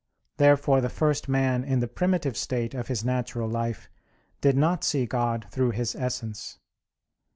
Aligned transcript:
Therefore 0.37 0.81
the 0.81 0.89
first 0.89 1.29
man 1.29 1.63
in 1.63 1.79
the 1.79 1.87
primitive 1.87 2.35
state 2.35 2.73
of 2.73 2.87
his 2.87 3.05
natural 3.05 3.47
life 3.47 3.87
did 4.41 4.57
not 4.57 4.83
see 4.83 5.05
God 5.05 5.45
through 5.51 5.69
His 5.77 5.93
Essence. 5.93 6.57